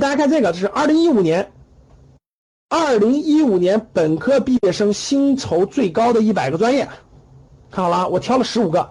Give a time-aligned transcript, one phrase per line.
[0.00, 1.52] 大家看这个，这是二零一五年，
[2.68, 6.88] 二零一五年本科毕业生薪酬最高的一百个专业，
[7.70, 8.90] 看好了，我挑了十五个。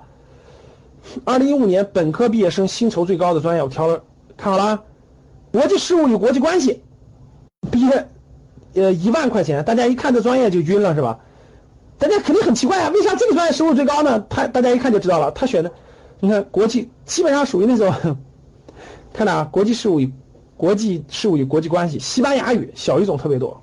[1.26, 4.02] 二零一五年本科毕业生薪酬最高的专业，我挑了，
[4.38, 4.82] 看好了，
[5.52, 6.82] 国际事务与国际关系，
[7.70, 8.08] 毕业，
[8.76, 11.20] 呃，一万块钱，大家一看这专业就晕了，是吧？
[11.98, 14.26] 大家肯定很奇怪啊，为啥这个专业收入最高呢？
[14.30, 15.70] 他大家一看就知道了，他选的，
[16.22, 18.18] 你看国际基本上属于那种，
[19.12, 20.10] 看哪啊，国际事务与
[20.56, 23.62] 国际事务与国际关系，西班牙语小语种特别多，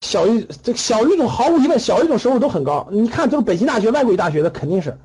[0.00, 2.86] 小语这小语种毫无疑问，小语种收入都很高。
[2.90, 4.98] 你看这个北京大学外国语大学的肯定是，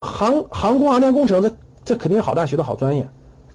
[0.00, 3.08] 航航空航天工程这这肯定是好大学的好专业，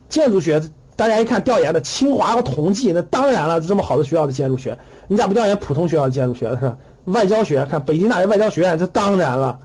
[0.07, 0.62] 建筑学
[0.95, 4.77] 大家一看调研的清华和同济，那当然了，这么好的学校的建筑学。
[5.07, 6.77] 你咋不调研普通学校的建筑学是吧？
[7.05, 9.59] 外交学，看北京大学外交学院，这当然了。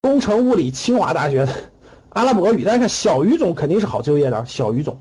[0.00, 1.52] 工程物理，清华大学的。
[2.18, 4.98] 阿拉伯语，大家看小语种肯定是好就业的，小语种。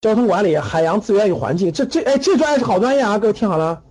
[0.00, 3.82] 交通管理，海洋资源与环境，这这哎，这专业是好专业啊，各位听好了。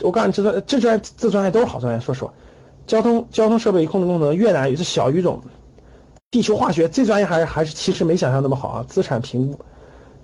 [0.00, 2.32] 我告诉你，这专这专这专业都是好专业，说实话。
[2.86, 5.42] 交通交通设备与控制工程，越南语是小语种。
[6.30, 8.86] 地球化学这专业还是还是其实没想象那么好啊。
[8.88, 9.60] 资产评估，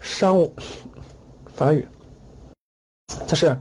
[0.01, 0.55] 商务，
[1.55, 1.87] 法语。
[3.27, 3.55] 这是，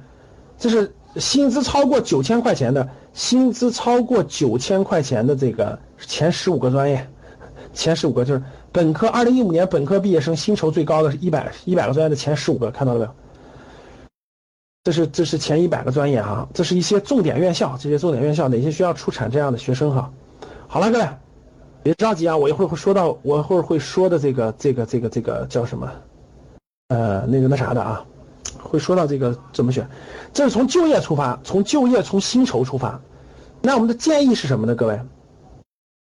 [0.57, 7.05] 这是薪资超过九千块钱的，薪资超过九千块钱的这个前十五个专业，
[7.77, 13.11] 前十五个就是本科，二零一五年本科毕业生薪酬最高的是一百一百个专业的前十五个，看到了没有？
[14.83, 20.11] 这是这是前一百个专业啊，这是一些重点院校，这些重点院校哪些学校出产这样的学生哈？
[20.67, 21.07] 好了，各位，
[21.83, 25.91] 别着急啊，我一会儿会说到，我一会儿会说的这个这个这个这个叫什么？
[26.87, 28.03] 呃，那个那啥的啊。
[28.59, 29.87] 会说到这个怎么选，
[30.33, 32.99] 这是从就业出发，从就业从薪酬出发。
[33.61, 34.73] 那我们的建议是什么呢？
[34.73, 34.99] 各位，